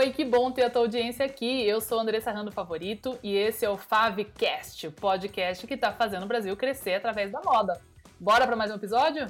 oi, 0.00 0.12
que 0.12 0.24
bom 0.24 0.50
ter 0.50 0.64
a 0.64 0.70
tua 0.70 0.80
audiência 0.80 1.26
aqui. 1.26 1.62
Eu 1.62 1.78
sou 1.78 2.00
Andressa 2.00 2.32
Rando 2.32 2.50
Favorito 2.50 3.18
e 3.22 3.34
esse 3.34 3.66
é 3.66 3.68
o 3.68 3.76
Favcast, 3.76 4.86
o 4.86 4.92
podcast 4.92 5.66
que 5.66 5.74
está 5.74 5.92
fazendo 5.92 6.22
o 6.22 6.26
Brasil 6.26 6.56
crescer 6.56 6.94
através 6.94 7.30
da 7.30 7.42
moda. 7.42 7.78
Bora 8.18 8.46
para 8.46 8.56
mais 8.56 8.70
um 8.70 8.76
episódio? 8.76 9.26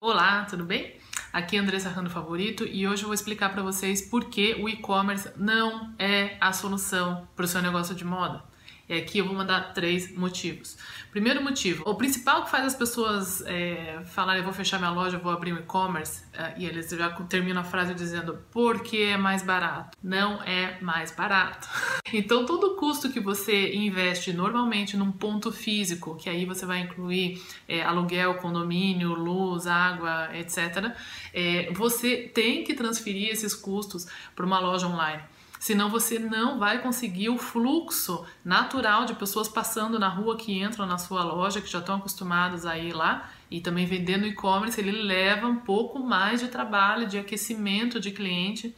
Olá, 0.00 0.44
tudo 0.44 0.64
bem? 0.64 0.96
Aqui 1.32 1.56
é 1.56 1.58
Andressa 1.58 1.88
Rando 1.88 2.08
Favorito 2.08 2.64
e 2.64 2.86
hoje 2.86 3.02
eu 3.02 3.08
vou 3.08 3.14
explicar 3.14 3.52
para 3.52 3.64
vocês 3.64 4.08
por 4.08 4.26
que 4.26 4.54
o 4.54 4.68
e-commerce 4.68 5.32
não 5.36 5.92
é 5.98 6.36
a 6.40 6.52
solução 6.52 7.26
para 7.34 7.46
o 7.46 7.48
seu 7.48 7.60
negócio 7.60 7.96
de 7.96 8.04
moda. 8.04 8.44
E 8.88 8.94
aqui 8.94 9.18
eu 9.18 9.26
vou 9.26 9.34
mandar 9.34 9.72
três 9.72 10.16
motivos. 10.16 10.78
Primeiro 11.10 11.42
motivo, 11.42 11.82
o 11.86 11.94
principal 11.94 12.44
que 12.44 12.50
faz 12.50 12.66
as 12.66 12.74
pessoas 12.74 13.42
é, 13.46 14.00
falarem, 14.04 14.42
vou 14.42 14.52
fechar 14.52 14.78
minha 14.78 14.90
loja, 14.90 15.18
vou 15.18 15.32
abrir 15.32 15.52
um 15.52 15.56
e-commerce, 15.56 16.22
é, 16.32 16.54
e 16.56 16.66
eles 16.66 16.90
já 16.90 17.10
terminam 17.22 17.62
a 17.62 17.64
frase 17.64 17.94
dizendo, 17.94 18.38
porque 18.52 18.98
é 18.98 19.16
mais 19.16 19.42
barato. 19.42 19.96
Não 20.02 20.42
é 20.42 20.78
mais 20.80 21.10
barato. 21.10 21.68
então, 22.12 22.46
todo 22.46 22.74
o 22.74 22.76
custo 22.76 23.10
que 23.10 23.18
você 23.18 23.74
investe 23.74 24.32
normalmente 24.32 24.96
num 24.96 25.10
ponto 25.10 25.50
físico, 25.50 26.14
que 26.16 26.28
aí 26.28 26.44
você 26.44 26.64
vai 26.64 26.80
incluir 26.80 27.42
é, 27.66 27.82
aluguel, 27.82 28.34
condomínio, 28.34 29.14
luz, 29.14 29.66
água, 29.66 30.28
etc., 30.36 30.94
é, 31.34 31.72
você 31.72 32.30
tem 32.32 32.62
que 32.62 32.74
transferir 32.74 33.30
esses 33.30 33.54
custos 33.54 34.06
para 34.34 34.46
uma 34.46 34.60
loja 34.60 34.86
online. 34.86 35.22
Senão 35.66 35.90
você 35.90 36.16
não 36.16 36.60
vai 36.60 36.80
conseguir 36.80 37.28
o 37.28 37.36
fluxo 37.36 38.24
natural 38.44 39.04
de 39.04 39.14
pessoas 39.14 39.48
passando 39.48 39.98
na 39.98 40.06
rua 40.06 40.36
que 40.36 40.56
entram 40.62 40.86
na 40.86 40.96
sua 40.96 41.24
loja, 41.24 41.60
que 41.60 41.68
já 41.68 41.80
estão 41.80 41.96
acostumadas 41.96 42.64
a 42.64 42.78
ir 42.78 42.92
lá 42.92 43.28
e 43.50 43.60
também 43.60 43.84
vendendo 43.84 44.28
e-commerce, 44.28 44.80
ele 44.80 44.92
leva 44.92 45.48
um 45.48 45.56
pouco 45.56 45.98
mais 45.98 46.38
de 46.38 46.46
trabalho, 46.46 47.08
de 47.08 47.18
aquecimento 47.18 47.98
de 47.98 48.12
cliente. 48.12 48.72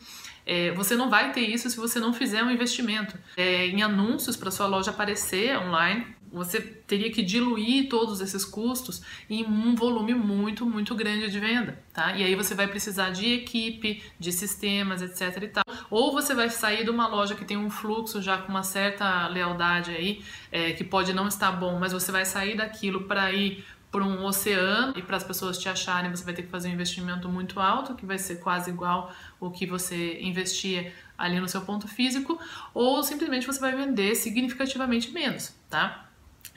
É, 0.47 0.70
você 0.70 0.97
não 0.97 1.11
vai 1.11 1.30
ter 1.30 1.42
isso 1.42 1.69
se 1.69 1.77
você 1.77 2.00
não 2.00 2.14
fizer 2.14 2.42
um 2.42 2.50
investimento 2.50 3.19
é, 3.36 3.67
em 3.67 3.83
anúncios 3.83 4.34
para 4.34 4.50
sua 4.50 4.67
loja 4.67 4.91
aparecer 4.91 5.58
online 5.58 6.06
você 6.32 6.60
teria 6.60 7.10
que 7.10 7.22
diluir 7.22 7.88
todos 7.88 8.20
esses 8.20 8.44
custos 8.44 9.02
em 9.28 9.44
um 9.44 9.74
volume 9.74 10.14
muito, 10.14 10.66
muito 10.66 10.94
grande 10.94 11.30
de 11.30 11.38
venda, 11.38 11.78
tá? 11.92 12.16
E 12.16 12.22
aí 12.22 12.34
você 12.34 12.54
vai 12.54 12.66
precisar 12.66 13.10
de 13.10 13.32
equipe, 13.32 14.02
de 14.18 14.32
sistemas, 14.32 15.02
etc 15.02 15.42
e 15.42 15.48
tal. 15.48 15.64
Ou 15.90 16.12
você 16.12 16.34
vai 16.34 16.50
sair 16.50 16.84
de 16.84 16.90
uma 16.90 17.06
loja 17.06 17.34
que 17.34 17.44
tem 17.44 17.56
um 17.56 17.70
fluxo 17.70 18.20
já 18.20 18.38
com 18.38 18.48
uma 18.48 18.62
certa 18.62 19.26
lealdade 19.28 19.90
aí, 19.90 20.22
é, 20.52 20.72
que 20.72 20.84
pode 20.84 21.12
não 21.12 21.28
estar 21.28 21.52
bom, 21.52 21.78
mas 21.78 21.92
você 21.92 22.12
vai 22.12 22.24
sair 22.24 22.56
daquilo 22.56 23.04
para 23.04 23.32
ir 23.32 23.64
para 23.90 24.04
um 24.04 24.24
oceano 24.24 24.92
e 24.96 25.02
para 25.02 25.16
as 25.16 25.24
pessoas 25.24 25.58
te 25.58 25.68
acharem, 25.68 26.10
você 26.10 26.24
vai 26.24 26.34
ter 26.34 26.42
que 26.42 26.50
fazer 26.50 26.68
um 26.68 26.72
investimento 26.72 27.28
muito 27.28 27.58
alto, 27.58 27.94
que 27.94 28.04
vai 28.04 28.18
ser 28.18 28.36
quase 28.36 28.70
igual 28.70 29.10
o 29.40 29.50
que 29.50 29.66
você 29.66 30.20
investia 30.20 30.92
ali 31.16 31.40
no 31.40 31.48
seu 31.48 31.62
ponto 31.62 31.88
físico, 31.88 32.38
ou 32.74 33.02
simplesmente 33.02 33.46
você 33.46 33.58
vai 33.58 33.74
vender 33.74 34.14
significativamente 34.14 35.10
menos, 35.10 35.54
tá? 35.70 36.08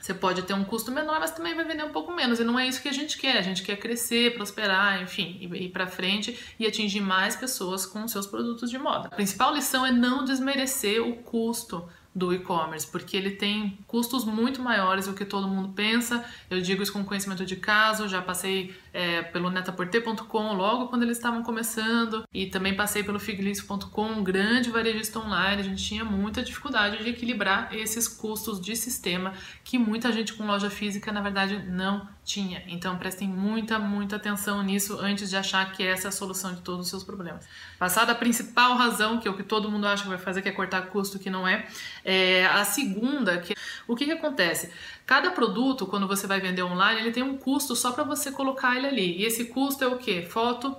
Você 0.02 0.12
pode 0.12 0.42
ter 0.42 0.52
um 0.52 0.64
custo 0.64 0.90
menor, 0.90 1.20
mas 1.20 1.30
também 1.30 1.54
vai 1.54 1.64
vender 1.64 1.84
um 1.84 1.92
pouco 1.92 2.12
menos. 2.12 2.40
E 2.40 2.44
não 2.44 2.58
é 2.58 2.66
isso 2.66 2.82
que 2.82 2.88
a 2.88 2.92
gente 2.92 3.16
quer. 3.16 3.38
A 3.38 3.42
gente 3.42 3.62
quer 3.62 3.76
crescer, 3.76 4.34
prosperar, 4.34 5.00
enfim, 5.00 5.38
ir 5.40 5.68
para 5.68 5.86
frente 5.86 6.36
e 6.58 6.66
atingir 6.66 7.00
mais 7.00 7.36
pessoas 7.36 7.86
com 7.86 8.08
seus 8.08 8.26
produtos 8.26 8.68
de 8.68 8.78
moda. 8.78 9.06
A 9.06 9.14
principal 9.14 9.54
lição 9.54 9.86
é 9.86 9.92
não 9.92 10.24
desmerecer 10.24 11.00
o 11.00 11.18
custo 11.18 11.88
do 12.12 12.34
e-commerce, 12.34 12.86
porque 12.86 13.16
ele 13.16 13.30
tem 13.30 13.78
custos 13.86 14.24
muito 14.24 14.60
maiores 14.60 15.06
do 15.06 15.14
que 15.14 15.24
todo 15.24 15.46
mundo 15.46 15.68
pensa. 15.68 16.24
Eu 16.50 16.60
digo 16.60 16.82
isso 16.82 16.92
com 16.92 17.04
conhecimento 17.04 17.46
de 17.46 17.54
caso, 17.54 18.08
já 18.08 18.20
passei 18.20 18.74
é, 18.92 19.22
pelo 19.22 19.50
netaporter.com 19.50 20.52
logo 20.52 20.88
quando 20.88 21.02
eles 21.02 21.16
estavam 21.16 21.42
começando 21.42 22.24
e 22.32 22.46
também 22.46 22.74
passei 22.74 23.02
pelo 23.02 23.18
figlist.com, 23.18 24.06
um 24.06 24.22
grande 24.22 24.70
varejista 24.70 25.18
online. 25.18 25.62
A 25.62 25.64
gente 25.64 25.82
tinha 25.82 26.04
muita 26.04 26.42
dificuldade 26.42 27.02
de 27.02 27.10
equilibrar 27.10 27.74
esses 27.74 28.06
custos 28.06 28.60
de 28.60 28.76
sistema 28.76 29.32
que 29.64 29.78
muita 29.78 30.12
gente 30.12 30.34
com 30.34 30.46
loja 30.46 30.68
física 30.68 31.10
na 31.10 31.20
verdade 31.20 31.64
não 31.68 32.06
tinha. 32.24 32.62
Então 32.68 32.96
prestem 32.98 33.28
muita, 33.28 33.78
muita 33.78 34.16
atenção 34.16 34.62
nisso 34.62 34.98
antes 35.00 35.30
de 35.30 35.36
achar 35.36 35.72
que 35.72 35.82
essa 35.82 36.08
é 36.08 36.10
a 36.10 36.12
solução 36.12 36.54
de 36.54 36.60
todos 36.60 36.86
os 36.86 36.90
seus 36.90 37.02
problemas. 37.02 37.46
Passada 37.78 38.12
a 38.12 38.14
principal 38.14 38.76
razão, 38.76 39.18
que 39.18 39.26
é 39.26 39.30
o 39.30 39.36
que 39.36 39.42
todo 39.42 39.70
mundo 39.70 39.86
acha 39.86 40.02
que 40.02 40.08
vai 40.08 40.18
fazer, 40.18 40.42
que 40.42 40.48
é 40.48 40.52
cortar 40.52 40.82
custo, 40.82 41.18
que 41.18 41.30
não 41.30 41.48
é, 41.48 41.66
é 42.04 42.46
a 42.46 42.64
segunda, 42.64 43.38
que 43.38 43.54
o 43.86 43.96
que, 43.96 44.04
que 44.04 44.12
acontece? 44.12 44.70
Cada 45.04 45.30
produto, 45.30 45.86
quando 45.86 46.06
você 46.06 46.26
vai 46.26 46.40
vender 46.40 46.62
online, 46.62 47.00
ele 47.00 47.10
tem 47.10 47.22
um 47.22 47.36
custo 47.36 47.74
só 47.74 47.90
para 47.92 48.04
você 48.04 48.30
colocar 48.30 48.76
ele 48.82 48.88
ali. 48.88 49.18
E 49.18 49.24
esse 49.24 49.46
custo 49.46 49.84
é 49.84 49.86
o 49.86 49.98
que? 49.98 50.22
Foto, 50.22 50.76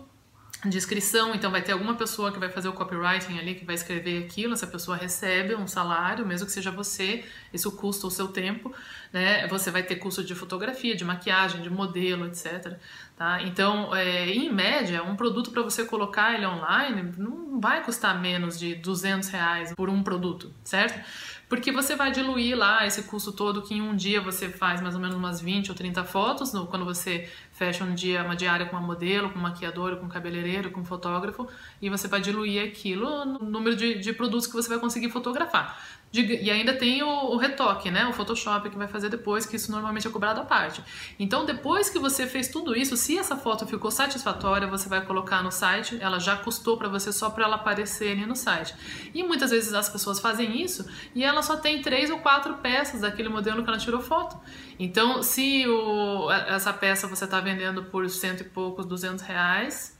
descrição, 0.69 1.33
então 1.35 1.51
vai 1.51 1.61
ter 1.61 1.73
alguma 1.73 1.95
pessoa 1.95 2.31
que 2.31 2.39
vai 2.39 2.49
fazer 2.49 2.69
o 2.69 2.73
copywriting 2.73 3.37
ali, 3.37 3.55
que 3.55 3.65
vai 3.65 3.75
escrever 3.75 4.23
aquilo, 4.23 4.53
essa 4.53 4.67
pessoa 4.67 4.95
recebe 4.95 5.55
um 5.55 5.67
salário, 5.67 6.25
mesmo 6.25 6.45
que 6.45 6.53
seja 6.53 6.71
você, 6.71 7.25
isso 7.53 7.71
custa 7.71 8.07
o 8.07 8.11
seu 8.11 8.29
tempo, 8.29 8.73
né? 9.11 9.45
Você 9.47 9.71
vai 9.71 9.83
ter 9.83 9.97
custo 9.97 10.23
de 10.23 10.33
fotografia, 10.33 10.95
de 10.95 11.03
maquiagem, 11.03 11.61
de 11.61 11.69
modelo, 11.69 12.25
etc. 12.27 12.77
Tá? 13.17 13.41
Então, 13.43 13.93
é, 13.95 14.29
em 14.29 14.51
média, 14.51 15.03
um 15.03 15.15
produto 15.15 15.51
para 15.51 15.61
você 15.61 15.85
colocar 15.85 16.33
ele 16.33 16.45
online 16.45 17.13
não 17.17 17.59
vai 17.59 17.83
custar 17.83 18.19
menos 18.19 18.57
de 18.57 18.75
200 18.75 19.29
reais 19.29 19.73
por 19.75 19.89
um 19.89 20.01
produto, 20.01 20.51
certo? 20.63 21.03
Porque 21.47 21.71
você 21.71 21.95
vai 21.95 22.11
diluir 22.11 22.57
lá 22.57 22.83
esse 22.87 23.03
custo 23.03 23.31
todo 23.31 23.61
que 23.61 23.75
em 23.75 23.81
um 23.81 23.95
dia 23.95 24.19
você 24.19 24.49
faz 24.49 24.81
mais 24.81 24.95
ou 24.95 25.01
menos 25.01 25.15
umas 25.15 25.39
20 25.39 25.69
ou 25.69 25.75
30 25.75 26.03
fotos, 26.03 26.51
no, 26.51 26.65
quando 26.65 26.83
você 26.83 27.29
fecha 27.63 27.85
um 27.85 27.95
dia, 27.95 28.21
uma 28.23 28.35
diária 28.35 28.65
com 28.65 28.75
uma 28.75 28.85
modelo, 28.85 29.29
com 29.29 29.39
um 29.39 29.41
maquiador, 29.41 29.95
com 29.95 30.05
um 30.05 30.09
cabeleireiro, 30.09 30.69
com 30.69 30.81
um 30.81 30.85
fotógrafo, 30.85 31.47
e 31.81 31.89
você 31.89 32.09
vai 32.09 32.19
diluir 32.19 32.61
aquilo 32.61 33.23
no 33.23 33.39
número 33.39 33.73
de, 33.73 33.99
de 33.99 34.11
produtos 34.11 34.47
que 34.47 34.53
você 34.53 34.67
vai 34.67 34.79
conseguir 34.79 35.09
fotografar. 35.09 35.79
E 36.13 36.51
ainda 36.51 36.75
tem 36.75 37.01
o, 37.01 37.07
o, 37.07 37.37
retoque, 37.37 37.89
né? 37.89 38.05
O 38.05 38.13
Photoshop 38.13 38.69
que 38.69 38.77
vai 38.77 38.87
fazer 38.87 39.09
depois, 39.09 39.47
que 39.47 39.55
isso 39.55 39.71
normalmente 39.71 40.07
é 40.07 40.11
cobrado 40.11 40.39
à 40.39 40.45
parte. 40.45 40.83
Então, 41.17 41.43
depois 41.43 41.89
que 41.89 41.97
você 41.97 42.27
fez 42.27 42.47
tudo 42.47 42.75
isso, 42.75 42.95
se 42.95 43.17
essa 43.17 43.35
foto 43.35 43.65
ficou 43.65 43.89
satisfatória, 43.89 44.67
você 44.67 44.87
vai 44.87 45.03
colocar 45.03 45.41
no 45.41 45.51
site. 45.51 45.97
Ela 45.99 46.19
já 46.19 46.35
custou 46.37 46.77
para 46.77 46.87
você 46.87 47.11
só 47.11 47.31
para 47.31 47.45
ela 47.45 47.55
aparecer 47.55 48.11
ali 48.11 48.27
no 48.27 48.35
site. 48.35 48.75
E 49.11 49.23
muitas 49.23 49.49
vezes 49.49 49.73
as 49.73 49.89
pessoas 49.89 50.19
fazem 50.19 50.61
isso 50.61 50.85
e 51.15 51.23
ela 51.23 51.41
só 51.41 51.57
tem 51.57 51.81
três 51.81 52.11
ou 52.11 52.19
quatro 52.19 52.53
peças 52.55 53.01
daquele 53.01 53.29
modelo 53.29 53.63
que 53.63 53.69
ela 53.69 53.79
tirou 53.79 53.99
foto. 53.99 54.37
Então, 54.77 55.23
se 55.23 55.65
o, 55.67 56.29
essa 56.31 56.71
peça 56.71 57.07
você 57.07 57.25
está 57.25 57.39
vendendo 57.39 57.85
por 57.85 58.07
cento 58.07 58.41
e 58.41 58.43
poucos, 58.43 58.85
duzentos 58.85 59.23
reais, 59.23 59.92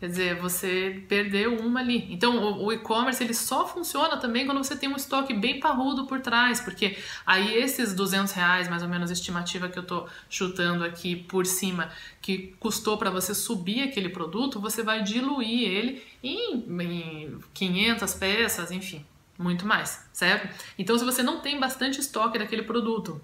Quer 0.00 0.06
dizer, 0.06 0.36
você 0.36 1.02
perdeu 1.08 1.58
uma 1.58 1.80
ali. 1.80 2.06
Então, 2.12 2.62
o, 2.62 2.72
e-commerce 2.72 3.22
ele 3.22 3.34
só 3.34 3.66
funciona 3.66 4.16
também 4.16 4.46
quando 4.46 4.58
você 4.58 4.76
tem 4.76 4.88
um 4.88 4.94
estoque 4.94 5.34
bem 5.34 5.58
parrudo 5.58 6.06
por 6.06 6.20
trás, 6.20 6.60
porque 6.60 6.96
aí 7.26 7.56
esses 7.56 7.92
200 7.94 8.32
reais, 8.32 8.68
mais 8.68 8.84
ou 8.84 8.88
menos 8.88 9.10
estimativa 9.10 9.68
que 9.68 9.76
eu 9.76 9.82
tô 9.82 10.06
chutando 10.30 10.84
aqui 10.84 11.16
por 11.16 11.44
cima, 11.44 11.90
que 12.22 12.54
custou 12.60 12.96
para 12.96 13.10
você 13.10 13.34
subir 13.34 13.82
aquele 13.82 14.08
produto, 14.08 14.60
você 14.60 14.84
vai 14.84 15.02
diluir 15.02 15.68
ele 15.68 16.02
em, 16.22 16.64
em 16.80 17.38
500 17.52 18.14
peças, 18.14 18.70
enfim, 18.70 19.04
muito 19.36 19.66
mais, 19.66 20.06
certo? 20.12 20.48
Então, 20.78 20.96
se 20.96 21.04
você 21.04 21.24
não 21.24 21.40
tem 21.40 21.58
bastante 21.58 21.98
estoque 21.98 22.38
daquele 22.38 22.62
produto, 22.62 23.20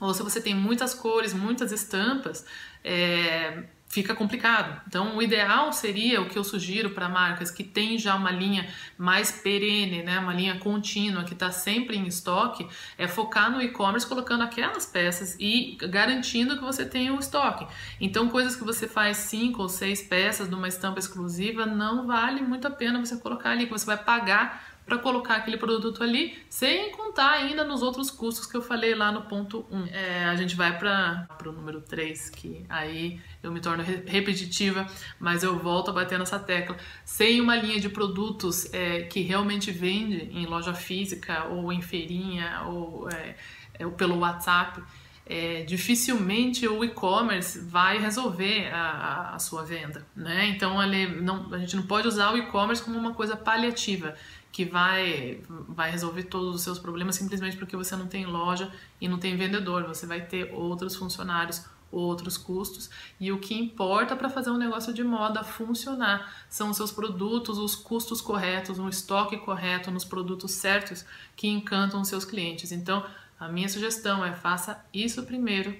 ou 0.00 0.12
se 0.12 0.24
você 0.24 0.40
tem 0.40 0.56
muitas 0.56 0.92
cores, 0.92 1.32
muitas 1.32 1.70
estampas, 1.70 2.44
é, 2.82 3.62
fica 3.90 4.14
complicado. 4.14 4.80
Então, 4.86 5.16
o 5.16 5.22
ideal 5.22 5.72
seria 5.72 6.22
o 6.22 6.28
que 6.28 6.38
eu 6.38 6.44
sugiro 6.44 6.90
para 6.90 7.08
marcas 7.08 7.50
que 7.50 7.64
têm 7.64 7.98
já 7.98 8.14
uma 8.14 8.30
linha 8.30 8.68
mais 8.96 9.32
perene, 9.32 10.04
né, 10.04 10.20
uma 10.20 10.32
linha 10.32 10.60
contínua 10.60 11.24
que 11.24 11.32
está 11.34 11.50
sempre 11.50 11.96
em 11.96 12.06
estoque, 12.06 12.68
é 12.96 13.08
focar 13.08 13.50
no 13.50 13.60
e-commerce 13.60 14.06
colocando 14.06 14.44
aquelas 14.44 14.86
peças 14.86 15.36
e 15.40 15.76
garantindo 15.80 16.56
que 16.56 16.62
você 16.62 16.84
tenha 16.84 17.12
o 17.12 17.18
estoque. 17.18 17.66
Então, 18.00 18.28
coisas 18.28 18.54
que 18.54 18.62
você 18.62 18.86
faz 18.86 19.16
cinco 19.16 19.62
ou 19.62 19.68
seis 19.68 20.00
peças 20.00 20.48
de 20.48 20.54
uma 20.54 20.68
estampa 20.68 21.00
exclusiva 21.00 21.66
não 21.66 22.06
vale 22.06 22.42
muito 22.42 22.68
a 22.68 22.70
pena 22.70 23.04
você 23.04 23.16
colocar 23.16 23.50
ali, 23.50 23.66
que 23.66 23.72
você 23.72 23.86
vai 23.86 23.98
pagar 23.98 24.69
para 24.90 24.98
colocar 24.98 25.36
aquele 25.36 25.56
produto 25.56 26.02
ali, 26.02 26.36
sem 26.48 26.90
contar 26.90 27.30
ainda 27.30 27.62
nos 27.62 27.80
outros 27.80 28.10
custos 28.10 28.44
que 28.44 28.56
eu 28.56 28.60
falei 28.60 28.92
lá 28.92 29.12
no 29.12 29.22
ponto 29.22 29.64
1. 29.70 29.86
É, 29.86 30.24
a 30.24 30.34
gente 30.34 30.56
vai 30.56 30.76
para 30.76 31.28
o 31.46 31.52
número 31.52 31.80
3, 31.80 32.28
que 32.30 32.66
aí 32.68 33.20
eu 33.40 33.52
me 33.52 33.60
torno 33.60 33.84
repetitiva, 33.84 34.84
mas 35.20 35.44
eu 35.44 35.56
volto 35.60 35.90
a 35.90 35.92
bater 35.92 36.18
nessa 36.18 36.40
tecla. 36.40 36.76
Sem 37.04 37.40
uma 37.40 37.54
linha 37.54 37.78
de 37.78 37.88
produtos 37.88 38.68
é, 38.74 39.02
que 39.02 39.20
realmente 39.20 39.70
vende 39.70 40.28
em 40.36 40.44
loja 40.44 40.74
física 40.74 41.44
ou 41.44 41.72
em 41.72 41.80
feirinha 41.80 42.62
ou, 42.66 43.08
é, 43.08 43.36
é 43.78 43.86
ou 43.86 43.92
pelo 43.92 44.18
WhatsApp, 44.18 44.82
é, 45.30 45.62
dificilmente 45.62 46.66
o 46.66 46.82
e-commerce 46.84 47.60
vai 47.60 47.98
resolver 47.98 48.68
a, 48.72 49.36
a, 49.36 49.38
sua 49.38 49.62
venda, 49.62 50.04
né? 50.16 50.48
Então 50.48 50.82
ele 50.82 51.06
não, 51.20 51.54
a 51.54 51.58
gente 51.58 51.76
não 51.76 51.84
pode 51.84 52.08
usar 52.08 52.32
o 52.32 52.36
e-commerce 52.36 52.82
como 52.82 52.98
uma 52.98 53.14
coisa 53.14 53.36
paliativa 53.36 54.16
que 54.50 54.64
vai, 54.64 55.40
vai 55.68 55.88
resolver 55.88 56.24
todos 56.24 56.56
os 56.56 56.62
seus 56.62 56.80
problemas 56.80 57.14
simplesmente 57.14 57.56
porque 57.56 57.76
você 57.76 57.94
não 57.94 58.08
tem 58.08 58.26
loja 58.26 58.72
e 59.00 59.06
não 59.06 59.20
tem 59.20 59.36
vendedor. 59.36 59.84
Você 59.84 60.04
vai 60.04 60.20
ter 60.20 60.52
outros 60.52 60.96
funcionários, 60.96 61.64
outros 61.92 62.36
custos. 62.36 62.90
E 63.20 63.30
o 63.30 63.38
que 63.38 63.54
importa 63.54 64.16
para 64.16 64.28
fazer 64.28 64.50
um 64.50 64.58
negócio 64.58 64.92
de 64.92 65.04
moda 65.04 65.44
funcionar 65.44 66.44
são 66.48 66.70
os 66.70 66.76
seus 66.76 66.90
produtos, 66.90 67.56
os 67.56 67.76
custos 67.76 68.20
corretos, 68.20 68.80
um 68.80 68.88
estoque 68.88 69.36
correto 69.36 69.92
nos 69.92 70.04
produtos 70.04 70.50
certos 70.50 71.04
que 71.36 71.46
encantam 71.46 72.00
os 72.00 72.08
seus 72.08 72.24
clientes. 72.24 72.72
Então, 72.72 73.06
a 73.40 73.48
minha 73.48 73.68
sugestão 73.68 74.24
é 74.24 74.32
faça 74.34 74.84
isso 74.92 75.24
primeiro. 75.24 75.74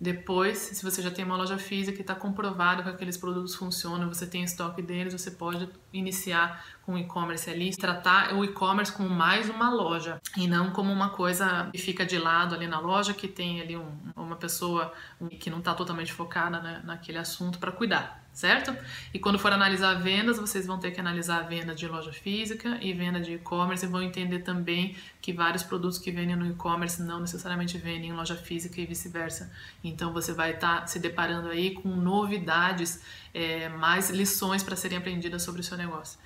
Depois, 0.00 0.58
se 0.58 0.84
você 0.84 1.02
já 1.02 1.10
tem 1.10 1.24
uma 1.24 1.36
loja 1.36 1.58
física 1.58 1.98
e 1.98 2.02
está 2.02 2.14
comprovado 2.14 2.84
que 2.84 2.88
aqueles 2.88 3.16
produtos 3.16 3.56
funcionam, 3.56 4.08
você 4.08 4.26
tem 4.26 4.44
estoque 4.44 4.80
deles, 4.80 5.12
você 5.12 5.30
pode 5.30 5.68
iniciar 5.92 6.64
com 6.82 6.94
o 6.94 6.98
e-commerce 6.98 7.50
ali, 7.50 7.76
tratar 7.76 8.32
o 8.34 8.44
e-commerce 8.44 8.92
como 8.92 9.08
mais 9.08 9.48
uma 9.48 9.70
loja 9.70 10.20
e 10.36 10.46
não 10.46 10.70
como 10.70 10.92
uma 10.92 11.10
coisa 11.10 11.68
que 11.72 11.78
fica 11.78 12.06
de 12.06 12.16
lado 12.16 12.54
ali 12.54 12.68
na 12.68 12.78
loja, 12.78 13.12
que 13.12 13.26
tem 13.26 13.60
ali 13.60 13.76
um, 13.76 13.90
uma 14.14 14.36
pessoa 14.36 14.92
que 15.40 15.50
não 15.50 15.58
está 15.58 15.74
totalmente 15.74 16.12
focada 16.12 16.60
né, 16.60 16.80
naquele 16.84 17.18
assunto 17.18 17.58
para 17.58 17.72
cuidar 17.72 18.27
certo? 18.38 18.72
E 19.12 19.18
quando 19.18 19.36
for 19.36 19.52
analisar 19.52 19.94
vendas, 19.94 20.38
vocês 20.38 20.64
vão 20.64 20.78
ter 20.78 20.92
que 20.92 21.00
analisar 21.00 21.40
a 21.40 21.42
venda 21.42 21.74
de 21.74 21.88
loja 21.88 22.12
física 22.12 22.78
e 22.80 22.92
venda 22.92 23.20
de 23.20 23.34
e-commerce 23.34 23.84
e 23.84 23.88
vão 23.88 24.00
entender 24.00 24.38
também 24.38 24.94
que 25.20 25.32
vários 25.32 25.64
produtos 25.64 25.98
que 25.98 26.12
vendem 26.12 26.36
no 26.36 26.46
e-commerce 26.46 27.02
não 27.02 27.18
necessariamente 27.18 27.76
vendem 27.78 28.10
em 28.10 28.12
loja 28.12 28.36
física 28.36 28.80
e 28.80 28.86
vice-versa. 28.86 29.50
Então 29.82 30.12
você 30.12 30.32
vai 30.32 30.52
estar 30.52 30.82
tá 30.82 30.86
se 30.86 31.00
deparando 31.00 31.48
aí 31.48 31.72
com 31.72 31.88
novidades, 31.88 33.02
é, 33.34 33.68
mais 33.70 34.08
lições 34.08 34.62
para 34.62 34.76
serem 34.76 34.98
aprendidas 34.98 35.42
sobre 35.42 35.60
o 35.60 35.64
seu 35.64 35.76
negócio. 35.76 36.16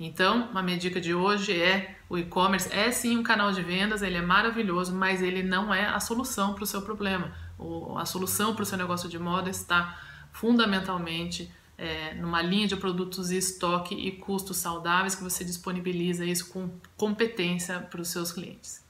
Então, 0.00 0.48
a 0.54 0.62
minha 0.62 0.78
dica 0.78 0.98
de 0.98 1.12
hoje 1.12 1.60
é: 1.60 1.98
o 2.08 2.16
e-commerce 2.16 2.72
é 2.72 2.90
sim 2.90 3.18
um 3.18 3.22
canal 3.22 3.52
de 3.52 3.60
vendas, 3.62 4.00
ele 4.00 4.16
é 4.16 4.22
maravilhoso, 4.22 4.94
mas 4.94 5.20
ele 5.20 5.42
não 5.42 5.74
é 5.74 5.84
a 5.84 6.00
solução 6.00 6.54
para 6.54 6.64
o 6.64 6.66
seu 6.66 6.80
problema. 6.80 7.30
O, 7.58 7.98
a 7.98 8.06
solução 8.06 8.54
para 8.54 8.62
o 8.62 8.66
seu 8.66 8.78
negócio 8.78 9.08
de 9.08 9.18
moda 9.18 9.50
está 9.50 9.98
fundamentalmente 10.32 11.50
é, 11.76 12.14
numa 12.14 12.42
linha 12.42 12.66
de 12.66 12.76
produtos 12.76 13.30
estoque 13.30 13.94
e 13.94 14.12
custos 14.12 14.56
saudáveis 14.56 15.14
que 15.14 15.22
você 15.22 15.44
disponibiliza 15.44 16.24
isso 16.24 16.50
com 16.50 16.70
competência 16.96 17.78
para 17.80 18.00
os 18.00 18.08
seus 18.08 18.32
clientes. 18.32 18.82